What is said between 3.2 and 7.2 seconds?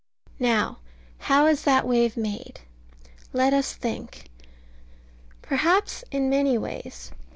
Let us think. Perhaps in many ways.